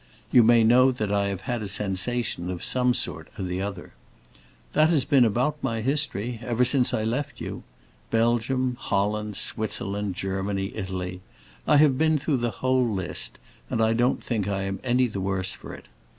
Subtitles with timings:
[0.31, 3.93] you may know that I have had a sensation of some sort or other.
[4.73, 7.61] That has been about my history, ever since I left you.
[8.09, 13.37] Belgium, Holland, Switzerland, Germany, Italy—I have been through the whole list,
[13.69, 15.85] and I don't think I am any the worse for it.